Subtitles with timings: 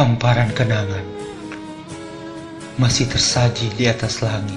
[0.00, 1.04] Hamparan kenangan
[2.80, 4.56] masih tersaji di atas langit.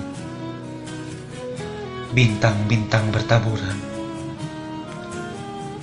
[2.16, 3.76] Bintang-bintang bertaburan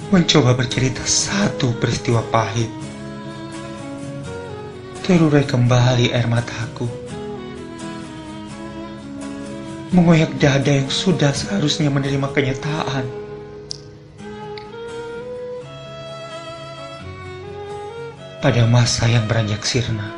[0.08, 2.72] mencoba bercerita satu peristiwa pahit.
[5.04, 6.88] Terurai kembali air mataku.
[9.92, 13.04] Mengoyak dada yang sudah seharusnya menerima kenyataan.
[18.40, 20.16] Pada masa yang beranjak sirna,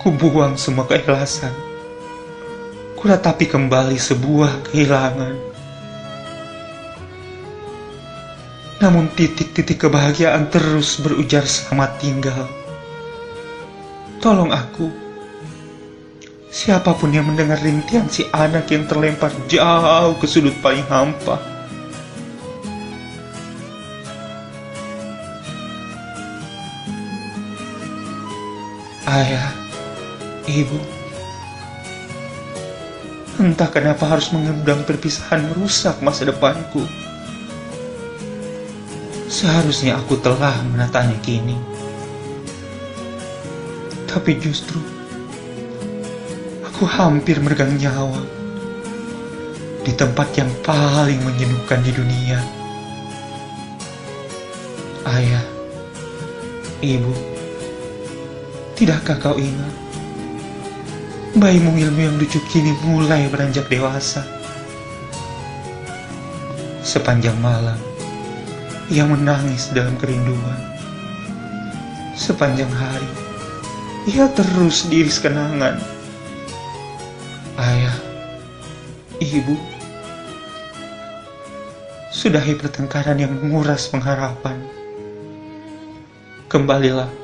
[0.00, 1.52] ku buang semua keikhlasan.
[2.96, 5.36] Ku ratapi kembali sebuah kehilangan.
[8.80, 12.48] Namun titik-titik kebahagiaan terus berujar selamat tinggal.
[14.24, 14.88] Tolong aku.
[16.48, 21.53] Siapa pun yang mendengar rintian si anak yang terlempar jauh ke sudut paling hampa.
[29.04, 29.52] Ayah,
[30.48, 30.80] ibu,
[33.36, 36.80] entah kenapa harus mengundang perpisahan merusak masa depanku.
[39.28, 41.52] Seharusnya aku telah menatanya kini.
[44.08, 44.80] Tapi justru,
[46.64, 48.24] aku hampir meregang nyawa
[49.84, 52.40] di tempat yang paling menyenuhkan di dunia.
[55.04, 55.44] Ayah,
[56.80, 57.33] ibu,
[58.74, 59.70] Tidakkah kau ingat?
[61.38, 64.26] Bayi mungilmu yang lucu kini mulai beranjak dewasa.
[66.82, 67.78] Sepanjang malam,
[68.90, 70.58] ia menangis dalam kerinduan.
[72.18, 73.10] Sepanjang hari,
[74.10, 75.78] ia terus diiris kenangan.
[77.54, 77.94] Ayah,
[79.22, 79.54] ibu,
[82.10, 84.58] sudahi pertengkaran yang menguras pengharapan.
[86.50, 87.23] Kembalilah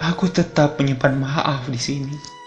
[0.00, 2.39] Aku tetap menyimpan maaf di sini.